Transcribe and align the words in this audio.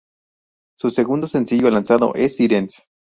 Su 0.79 0.89
segundo 0.89 1.27
sencillo 1.27 1.69
lanzado 1.69 2.15
es 2.15 2.35
"Sirens". 2.35 2.87